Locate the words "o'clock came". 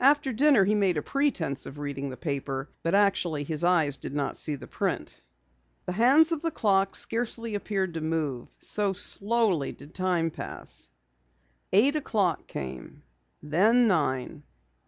11.94-13.04